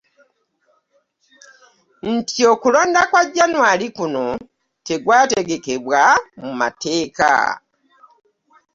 Nti 2.15 2.39
okulonda 2.53 3.01
kwa 3.09 3.21
Jjanwali 3.27 3.87
kuno, 3.97 4.25
tekwategekebwa 4.87 6.01
mu 6.43 6.51
mateeka 6.59 7.31